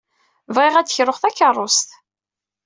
[0.55, 1.89] Bɣiɣ ad d-kruɣ takeṛṛust.